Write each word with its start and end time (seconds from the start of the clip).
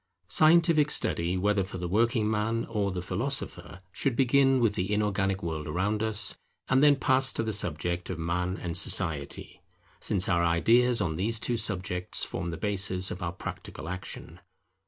Scientific 0.27 0.89
study, 0.89 1.37
whether 1.37 1.63
for 1.63 1.77
the 1.77 1.87
working 1.87 2.27
man 2.27 2.65
or 2.65 2.89
the 2.91 3.03
philosopher, 3.03 3.77
should 3.91 4.15
begin 4.15 4.59
with 4.59 4.73
the 4.73 4.91
inorganic 4.91 5.43
world 5.43 5.67
around 5.67 6.01
us, 6.01 6.35
and 6.67 6.81
then 6.81 6.95
pass 6.95 7.31
to 7.31 7.43
the 7.43 7.53
subject 7.53 8.09
of 8.09 8.17
Man 8.17 8.57
and 8.57 8.75
Society; 8.75 9.61
since 9.99 10.27
our 10.27 10.43
ideas 10.43 11.01
on 11.01 11.17
these 11.17 11.39
two 11.39 11.55
subjects 11.55 12.23
form 12.23 12.49
the 12.49 12.57
basis 12.57 13.11
of 13.11 13.21
our 13.21 13.31
practical 13.33 13.87
action. 13.87 14.39